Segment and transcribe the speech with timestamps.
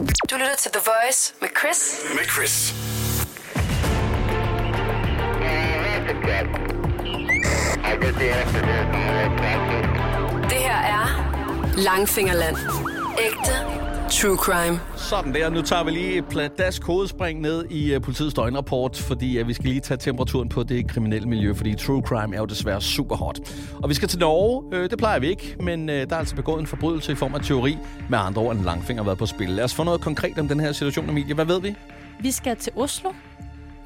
[0.00, 2.00] Du lytter til The Voice med Chris.
[2.14, 2.74] Med Chris.
[10.50, 11.06] Det her er
[11.76, 12.56] Langfingerland.
[13.18, 13.79] Ægte
[14.10, 14.80] true crime.
[14.96, 15.50] Sådan der.
[15.50, 19.52] Nu tager vi lige et pladask hovedspring ned i uh, politiets døgnrapport, fordi uh, vi
[19.52, 23.16] skal lige tage temperaturen på det kriminelle miljø, fordi true crime er jo desværre super
[23.16, 23.40] hot.
[23.82, 24.64] Og vi skal til Norge.
[24.64, 27.34] Uh, det plejer vi ikke, men uh, der er altså begået en forbrydelse i form
[27.34, 27.78] af teori.
[28.08, 29.48] Med andre ord, en langfinger har været på spil.
[29.48, 31.34] Lad os få noget konkret om den her situation, Emilie.
[31.34, 31.74] Hvad ved vi?
[32.20, 33.10] Vi skal til Oslo,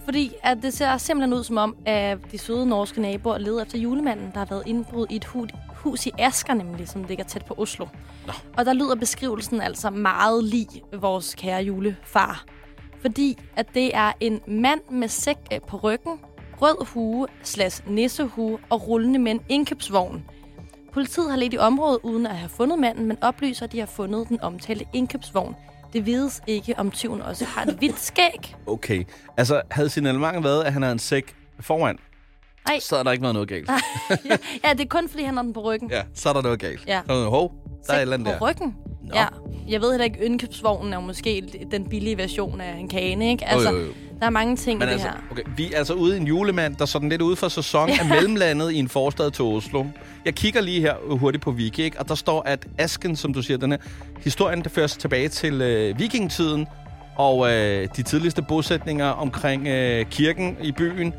[0.04, 3.78] fordi at det ser simpelthen ud som om, at de søde norske naboer leder efter
[3.78, 5.48] julemanden, der har været indbrud i et hus,
[5.84, 7.86] hus i Asker, nemlig, som ligger tæt på Oslo.
[8.26, 8.32] Nå.
[8.56, 12.44] Og der lyder beskrivelsen altså meget lig vores kære julefar.
[13.00, 16.18] Fordi at det er en mand med sæk øh, på ryggen,
[16.60, 20.24] rød hue, slash nissehue og rullende med en indkøbsvogn.
[20.92, 23.86] Politiet har let i området uden at have fundet manden, men oplyser, at de har
[23.86, 25.54] fundet den omtalte indkøbsvogn.
[25.92, 28.56] Det vides ikke, om tyven også har et hvidt skæg.
[28.66, 29.04] Okay.
[29.36, 31.98] Altså, havde signalementet været, at han havde en sæk foran,
[32.68, 32.78] Nej.
[32.80, 33.70] så er der ikke noget, noget galt.
[34.30, 35.90] ja, ja, det er kun, fordi han har den på ryggen.
[35.90, 36.86] Ja, så er der noget galt.
[36.86, 37.00] Ja.
[37.06, 37.52] Så er der noget, hov,
[37.86, 38.50] der er et eller andet på der.
[38.50, 38.76] ryggen?
[39.02, 39.10] Nå.
[39.14, 39.26] Ja.
[39.68, 43.44] Jeg ved heller ikke, indkøbsvognen er jo måske den billige version af en kane, ikke?
[43.44, 43.86] Altså, jo, jo.
[44.20, 45.14] der er mange ting Men i det altså, her.
[45.30, 48.08] okay, vi er altså ude i en julemand, der sådan lidt ude for sæson er
[48.08, 49.84] mellemlandet i en forstad til Oslo.
[50.24, 52.00] Jeg kigger lige her hurtigt på Wiki, ikke?
[52.00, 53.78] og der står, at Asken, som du siger, den her
[54.20, 56.66] historien, der fører sig tilbage til øh, vikingetiden,
[57.16, 61.14] og øh, de tidligste bosætninger omkring øh, kirken i byen.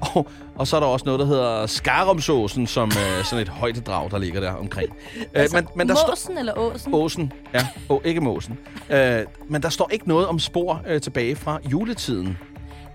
[0.00, 4.10] Og, og så er der også noget, der hedder Skarumsåsen, som øh, sådan et højdedrag,
[4.10, 4.96] der ligger der omkring.
[5.34, 6.10] Altså, øh, men, men der står...
[6.10, 6.94] Måsen eller åsen?
[6.94, 7.66] Åsen, ja.
[7.88, 8.58] Oh, ikke måsen.
[8.90, 12.38] Øh, men der står ikke noget om spor øh, tilbage fra juletiden.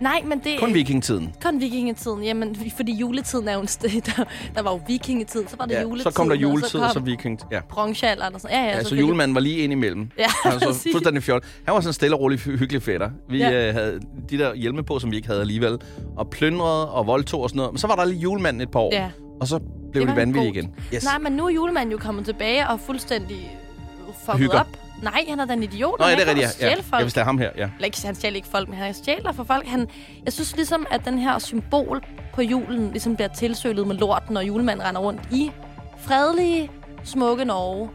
[0.01, 1.33] Nej, men det Kun vikingetiden.
[1.43, 2.23] Kun vikingetiden.
[2.23, 4.23] Jamen, fordi juletiden er jo en sted, der,
[4.55, 6.11] der var jo vikingetiden, så var det Ja, juletiden.
[6.11, 7.37] så kom der og juletid, så og kom så weekend.
[7.51, 7.59] Ja.
[7.69, 8.55] bronzealderen og sådan.
[8.57, 9.07] Ja, ja, Ja, så selvfølgelig.
[9.07, 10.09] julemanden var lige ind imellem.
[10.17, 11.41] Ja, Han var så fuldstændig fjol.
[11.65, 13.09] Han var sådan en stille og rolig, hy- hyggelig fætter.
[13.29, 13.67] Vi Ja.
[13.67, 15.77] øh, havde de der hjelme på, som vi ikke havde alligevel.
[16.17, 17.71] Og plyndrede og voldtog og sådan noget.
[17.73, 18.89] Men så var der lige julemanden et par år.
[18.95, 19.09] Ja.
[19.41, 19.59] Og så
[19.91, 20.73] blev Det det vanvittigt igen.
[20.93, 21.03] Yes.
[21.03, 23.57] Nej, men nu er julemanden jo kommet tilbage og fuldstændig
[24.25, 24.59] fucket Hygger.
[24.59, 24.67] op.
[25.03, 25.99] Nej, han er da en idiot.
[25.99, 26.61] Nå, ja, det er rigtigt.
[26.61, 26.73] Ja.
[26.73, 26.99] folk.
[27.05, 27.69] Jeg vil ham her, ja.
[27.75, 29.67] Eller ikke, han stjæler ikke folk, men han stjæler for folk.
[29.67, 29.87] Han,
[30.25, 32.01] jeg synes ligesom, at den her symbol
[32.33, 35.51] på julen ligesom bliver tilsølet med lort, når julemanden render rundt i
[35.97, 36.71] fredelige,
[37.03, 37.89] smukke Norge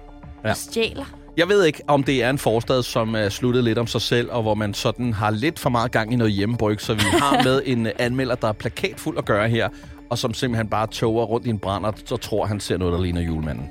[0.45, 0.51] Ja.
[0.51, 1.05] og stjæler.
[1.37, 4.31] Jeg ved ikke, om det er en forstad, som er sluttet lidt om sig selv,
[4.31, 7.43] og hvor man sådan har lidt for meget gang i noget hjemmebryg, så vi har
[7.45, 9.69] med en anmelder, der er plakatfuld at gøre her,
[10.11, 13.01] og som simpelthen bare toger rundt i en brænder, og tror, han ser noget, der
[13.03, 13.69] ligner julemanden.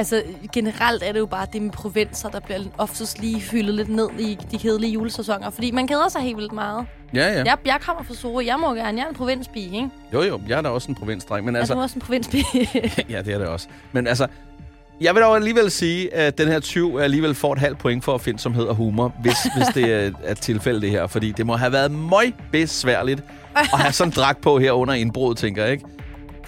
[0.00, 0.22] Altså,
[0.52, 4.08] generelt er det jo bare det med provinser, der bliver oftest lige hyldet lidt ned
[4.18, 5.50] i de kedelige julesæsoner.
[5.50, 6.86] Fordi man keder sig helt vildt meget.
[7.14, 7.42] Ja, ja.
[7.44, 8.44] Jeg, jeg kommer fra Sorø.
[8.46, 8.98] Jeg må gerne.
[8.98, 9.90] Jeg er en provinsby, ikke?
[10.12, 11.74] Jo, jo, jeg er da også en provinsdreng, men Altså, altså...
[11.74, 12.36] er du også en provinsby?
[13.14, 13.68] ja, det er det også.
[13.92, 14.26] Men altså,
[15.00, 18.14] jeg vil dog alligevel sige, at den her tyv alligevel får et halvt point for
[18.14, 21.06] at finde, som hedder humor, hvis, hvis det er et tilfælde det her.
[21.06, 23.22] Fordi det må have været møg besværligt
[23.56, 25.84] at have sådan en dragt på her under indbrud, tænker jeg, ikke?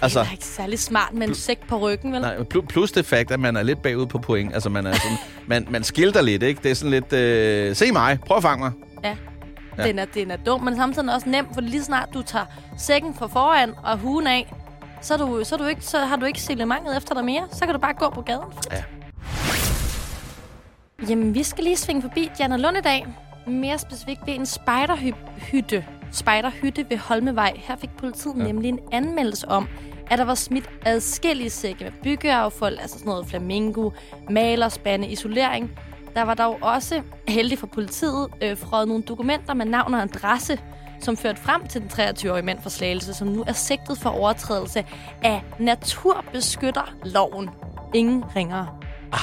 [0.03, 2.21] Altså, Altså, det er ikke særlig smart med en sæk på ryggen, vel?
[2.21, 4.53] nej, pl- plus det fakt, at man er lidt bagud på point.
[4.53, 6.63] Altså, man, er sådan, man, man skilter lidt, ikke?
[6.63, 8.71] Det er sådan lidt, øh, se mig, prøv at fange mig.
[9.03, 9.15] Ja.
[9.77, 9.87] Ja.
[9.87, 12.45] Den, er, den er dum, men samtidig også nem, for lige snart du tager
[12.77, 14.53] sækken fra foran og huen af,
[15.01, 17.47] så, du, så, du ikke, så har du ikke signalentet efter dig mere.
[17.51, 18.43] Så kan du bare gå på gaden.
[18.71, 18.83] Ja.
[21.09, 23.05] Jamen, vi skal lige svinge forbi Janne Lund i dag.
[23.47, 25.85] Mere specifikt ved en spejderhytte.
[26.11, 27.53] Spejderhytte ved Holmevej.
[27.55, 28.43] Her fik politiet ja.
[28.43, 29.67] nemlig en anmeldelse om,
[30.11, 33.89] at der var smidt adskillige sække med byggeaffald, altså sådan noget flamingo,
[34.29, 35.71] malerspande, isolering.
[36.15, 40.59] Der var dog også, heldig for politiet, øh, frøget nogle dokumenter med navn og adresse,
[40.99, 44.85] som førte frem til den 23-årige mand fra Slagelse, som nu er sigtet for overtrædelse
[45.23, 47.49] af naturbeskytterloven.
[47.93, 48.67] Ingen ringere.
[49.13, 49.19] Ej.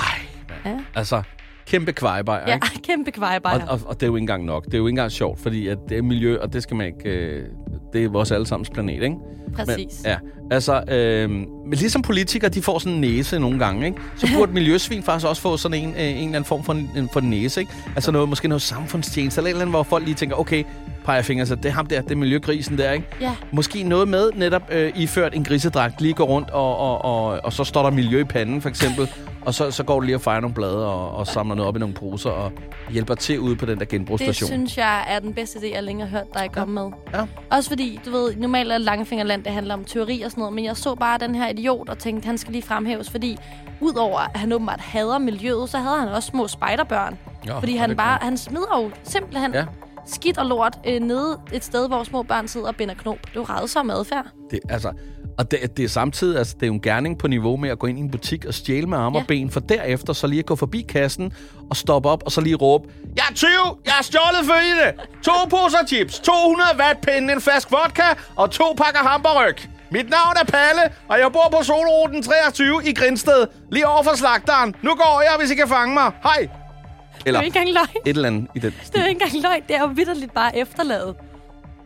[0.65, 0.79] Ja.
[0.95, 1.23] Altså,
[1.67, 2.83] kæmpe kvejbejer, Ja, ikke?
[2.83, 3.67] kæmpe kvejebajer.
[3.67, 4.65] Og, og, og det er jo ikke engang nok.
[4.65, 6.87] Det er jo ikke engang sjovt, fordi at det er miljø, og det skal man
[6.87, 7.09] ikke...
[7.11, 7.49] Øh,
[7.93, 9.17] det er vores allesammens planet, ikke?
[9.55, 10.03] Præcis.
[10.03, 10.17] Men, ja,
[10.51, 13.99] altså, øh, men ligesom politikere, de får sådan en næse nogle gange, ikke?
[14.17, 17.09] Så burde miljøsvin faktisk også få sådan en, øh, en eller anden form for en,
[17.13, 17.73] for næse, ikke?
[17.95, 20.65] Altså noget, måske noget samfundstjeneste, eller et eller andet, hvor folk lige tænker, okay,
[21.05, 23.07] peger fingre, så det er ham der, det er miljøgrisen der, ikke?
[23.21, 23.35] Ja.
[23.53, 27.53] Måske noget med netop øh, iført en grisedragt, lige går rundt, og, og, og, og
[27.53, 29.09] så står der miljø i panden, for eksempel.
[29.47, 31.77] Og så, så går du lige og fejrer nogle blade, og, og samler noget op
[31.77, 32.53] i nogle poser, og
[32.91, 34.47] hjælper til ude på den der Det genbrugsstation.
[34.49, 36.91] synes jeg er den bedste idé, jeg længere har hørt dig komme med.
[37.15, 37.27] Ja.
[37.57, 40.65] Også fordi, du ved, normalt er Langefingerland, det handler om teori og sådan noget, men
[40.65, 43.39] jeg så bare den her idiot og tænkte, han skal lige fremhæves, fordi
[43.81, 47.19] udover at han åbenbart hader miljøet, så havde han også små spejderbørn.
[47.47, 49.59] Ja, fordi han det bare, han smider jo simpelthen Ja.
[49.59, 49.67] ja.
[50.07, 53.19] skidt og lort øh, nede et sted, hvor små børn sidder og binder knop.
[53.23, 54.27] Det er jo rædsom adfærd.
[54.51, 54.93] Det, altså,
[55.41, 57.79] Og det, det er samtidig, altså det er jo en gerning på niveau med at
[57.79, 59.23] gå ind i en butik og stjæle med arme ja.
[59.23, 61.33] Og ben, for derefter så lige at gå forbi kassen
[61.71, 63.51] og stoppe op, og så lige råbe, Jeg er 20!
[63.85, 64.89] Jeg har stjålet følgende!
[65.23, 68.03] To poser chips, 200 wattpinde, en flaske vodka
[68.37, 69.55] og to pakker hamburg.
[69.91, 74.17] Mit navn er Palle, og jeg bor på Solruten 23 i Grindsted, lige over for
[74.17, 74.75] slagteren.
[74.83, 76.13] Nu går jeg, hvis I kan fange mig.
[76.23, 76.41] Hej!
[76.41, 78.03] Det er Eller ikke engang løgn.
[78.07, 79.63] et eller andet i den Det er ikke engang løgn.
[79.69, 81.15] Det er jo vidderligt bare efterladet.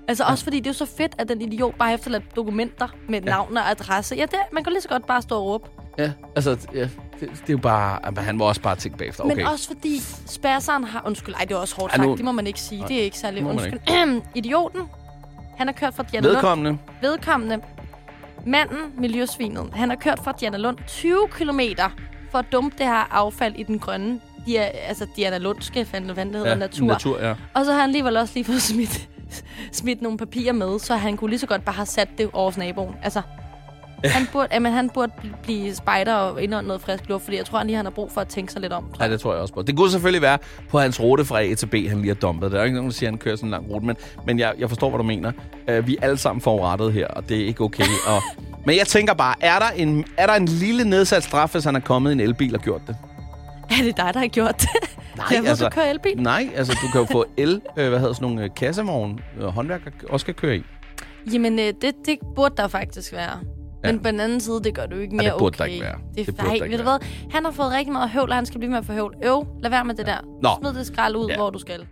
[0.09, 2.89] Altså også fordi det er jo så fedt, at den idiot bare har efterladt dokumenter
[3.09, 3.31] med ja.
[3.31, 4.15] navn og adresse.
[4.17, 5.69] Ja, det, man kan lige så godt bare stå og råbe.
[5.99, 6.91] Ja, altså, ja, det,
[7.21, 7.99] det er jo bare...
[8.05, 9.25] jamen, Han må også bare tænke bagefter.
[9.25, 9.37] Okay.
[9.37, 11.03] Men også fordi spasseren har...
[11.07, 12.07] Undskyld, ej, det er også hårdt sagt.
[12.09, 12.85] nu- Det må man ikke sige.
[12.89, 13.81] Det er ikke særlig undskyld.
[14.35, 14.81] Idioten,
[15.59, 16.37] han har kørt fra Diana Lund.
[16.37, 16.79] Vedkommende.
[17.03, 17.61] Vedkommende.
[18.47, 21.61] Manden, miljøsvinet, han har kørt fra Diana Lund 20 km
[22.31, 26.25] for at dumpe det her affald i den grønne Dia, altså Diana Lundske, fandt hvad
[26.25, 26.87] det hedder, Ja, natur.
[26.87, 27.35] natur, ja.
[27.55, 29.09] Og så har han alligevel også lige fået smidt,
[29.77, 32.51] smidt nogle papirer med, så han kunne lige så godt bare have sat det over
[32.51, 32.95] hos naboen.
[33.03, 33.23] Altså,
[34.05, 37.47] han burde, jamen, han burde bl- blive spejder og indånde noget frisk luft, fordi jeg
[37.47, 38.85] tror, han lige han har brug for at tænke sig lidt om.
[39.01, 39.63] Ja, det tror jeg også på.
[39.63, 40.39] Det kunne selvfølgelig være
[40.71, 42.53] på hans rute fra A til B, han lige har dumpet.
[42.53, 43.97] Der er jo ikke nogen, der siger, at han kører sådan en lang rute, men,
[44.27, 45.33] men jeg, jeg forstår, hvad du mener.
[45.71, 47.85] Uh, vi er alle sammen forurettet her, og det er ikke okay.
[48.07, 48.23] og,
[48.67, 51.77] men jeg tænker bare, er der, en, er der en lille nedsat straf, hvis han
[51.77, 52.97] er kommet i en elbil og gjort det?
[53.71, 54.69] Er det dig, der har gjort det?
[55.17, 56.23] Nej, jeg ved, altså- du kører elbil.
[56.23, 59.45] Nej, altså du kan jo få el, øh, hvad hedder sådan nogle øh, kassevogne, øh,
[59.47, 60.63] håndværker også kan køre i.
[61.33, 63.39] Jamen, øh, det, det burde der faktisk være.
[63.85, 63.93] Ja.
[63.93, 65.73] Men på den anden side, det gør jo ikke Ja, mere det burde der okay.
[65.73, 65.99] ikke være.
[66.17, 66.99] Det, Det burde nej, der ikke ved du hvad?
[67.31, 69.15] Han har fået rigtig meget høvl, og han skal blive med at få høvl.
[69.25, 70.17] Øv, lad være med det der.
[70.43, 70.49] Nå.
[70.61, 71.37] Smid det skrald ud, Ja.
[71.37, 71.87] hvor du skal.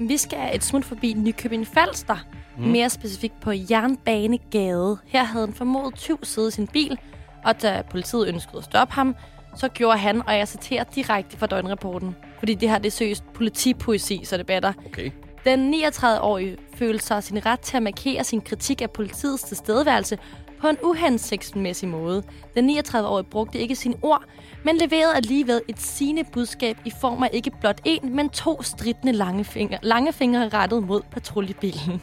[0.00, 2.16] Vi skal et smut forbi Nykøbing Falster.
[2.58, 2.64] Mm.
[2.64, 4.98] Mere specifikt på Jernbanegade.
[5.06, 6.98] Her havde en formodet tyv siddet i sin bil,
[7.44, 9.14] og da politiet ønskede at stoppe ham,
[9.56, 13.24] så gjorde han, og jeg citerer direkte fra døgnrapporten, fordi det her det er seriøst
[13.34, 14.72] politipoesi, så det batter.
[14.86, 15.10] Okay.
[15.44, 20.18] Den 39-årige følte sig sin ret til at markere sin kritik af politiets tilstedeværelse
[20.60, 22.22] på en uhensigtsmæssig måde.
[22.54, 24.22] Den 39-årige brugte ikke sine ord,
[24.64, 29.12] men leverede alligevel et sigende budskab i form af ikke blot en, men to stridende
[29.12, 32.02] lange fingre, lange fingre rettet mod patruljebilen.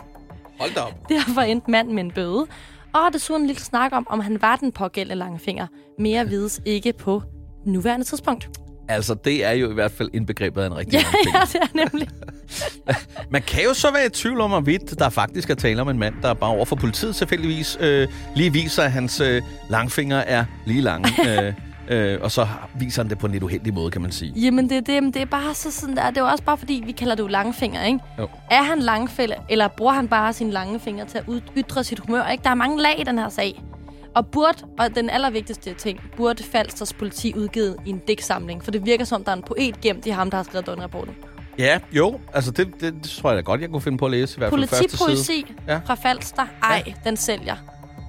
[0.60, 0.94] Hold da op.
[1.10, 2.48] Derfor endte manden med en bøde,
[2.94, 5.68] og desuden en lille snak om, om han var den pågældende lange finger.
[6.00, 7.22] Mere vides ikke på
[7.68, 8.50] nuværende tidspunkt.
[8.90, 11.00] Altså, det er jo i hvert fald indbegrebet af en rigtig Ja,
[11.34, 12.08] ja, det er nemlig.
[13.32, 16.00] Man kan jo så være i tvivl om, hvorvidt der faktisk er tale om en
[16.00, 20.46] mand, der bare over for politiet tilfældigvis øh, lige viser, at hans øh, langfinger er
[20.66, 21.10] lige lange.
[21.30, 21.54] øh,
[21.88, 22.48] øh, og så
[22.80, 24.34] viser han det på en lidt uheldig måde, kan man sige.
[24.36, 26.10] Jamen, det, er det, det er bare så sådan der.
[26.10, 28.00] Det er jo også bare fordi, vi kalder det jo langfinger, ikke?
[28.20, 28.28] Jo.
[28.52, 31.24] Er han langfælde, eller bruger han bare sine lange fingre til at
[31.58, 32.44] ytre sit humør, ikke?
[32.44, 33.62] Der er mange lag i den her sag.
[34.18, 38.64] Og burde, og den allervigtigste ting, burde Falsters politi udgivet i en digtsamling.
[38.64, 41.16] For det virker som, der er en poet gemt i ham, der har skrevet døgnrapporten.
[41.58, 42.20] Ja, jo.
[42.34, 44.38] Altså, det, det, det tror jeg da godt, jeg kunne finde på at læse.
[44.38, 44.68] I hvert fald.
[44.70, 45.80] Politipoesi Ja.
[45.86, 46.46] fra Falster.
[46.64, 46.94] Ej, ja.
[47.04, 47.56] den sælger.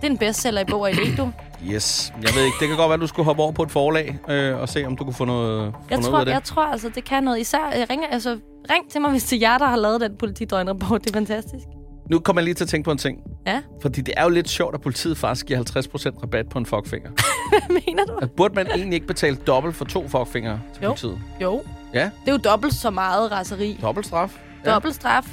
[0.01, 1.33] Det er en bestseller i bog og idé, du.
[1.71, 2.13] Yes.
[2.23, 4.61] Jeg ved ikke, det kan godt være, du skulle hoppe over på et forlag øh,
[4.61, 6.33] og se, om du kunne få noget, få Jeg noget ud tror, af det.
[6.33, 7.41] jeg tror altså, det kan noget.
[7.41, 8.39] Især, jeg ringer, altså,
[8.71, 11.05] ring til mig, hvis det er jer, der har lavet den politidøgnrapport.
[11.05, 11.65] Det er fantastisk.
[12.11, 13.19] Nu kommer jeg lige til at tænke på en ting.
[13.47, 16.67] Ja, Fordi det er jo lidt sjovt, at politiet faktisk giver 50% rabat på en
[16.67, 17.11] fuckfinger.
[17.51, 18.13] hvad mener du?
[18.13, 20.89] Altså, Burde man egentlig ikke betale dobbelt for to fuckfingre til Jo.
[20.89, 21.19] politiet?
[21.43, 21.63] Jo,
[21.95, 23.79] Ja, det er jo dobbelt så meget raseri.
[23.83, 24.39] dobbelt straf.
[24.65, 25.25] Ja, Dobbelt straf.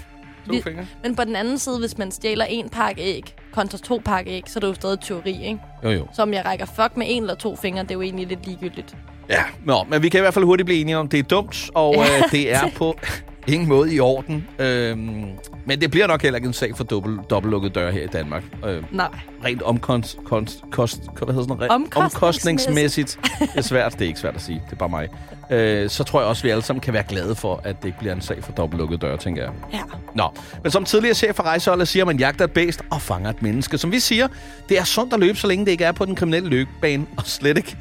[0.48, 0.86] to Vi- fingre.
[1.04, 4.44] Men på den anden side, hvis man stjæler en pakke æg kontra to pakke æg,
[4.48, 5.60] så er det jo stadig teori, ikke?
[5.84, 6.08] Jo, jo.
[6.14, 8.46] Så om jeg rækker fuck med en eller to fingre, det er jo egentlig lidt
[8.46, 8.96] ligegyldigt.
[9.30, 11.70] Ja, Nå, men vi kan i hvert fald hurtigt blive enige om, det er dumt,
[11.74, 12.18] og Ja.
[12.18, 12.98] øh, det er på
[13.48, 14.48] ingen måde i orden.
[14.60, 15.26] Øhm,
[15.66, 18.44] men det bliver nok heller ikke en sag for dobbelt, dobbeltlukket døre her i Danmark.
[18.66, 19.08] Øh, Nej.
[19.46, 21.72] rent omkost, konst, kost, hvad hedder sådan noget?
[21.72, 22.16] Omkostningsmæssigt.
[22.16, 23.20] omkostningsmæssigt.
[23.40, 25.08] Det er svært, det er ikke svært at sige, det er bare mig.
[25.50, 27.86] Øh, så tror jeg også, at vi alle sammen kan være glade for, at det
[27.88, 29.52] ikke bliver en sag for dobbeltlukket døre, tænker jeg.
[29.74, 29.82] Ja.
[30.16, 30.30] Nå,
[30.64, 33.78] men som tidligere chef for rejseholdet siger, man jagter et bæst og fanger et menneske.
[33.78, 34.28] Som vi siger,
[34.70, 37.24] det er sundt at løbe, så længe det ikke er på den kriminelle løbebane, og
[37.26, 37.78] slet ikke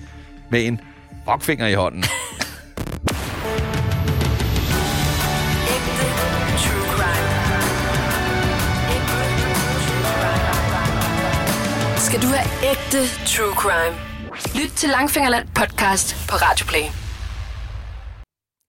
[0.50, 0.80] med en
[1.30, 2.04] fuckfinger i hånden.
[12.14, 13.96] Skal du have ægte true crime?
[14.64, 17.03] Lyt til Langfingerland podcast på Radioplay.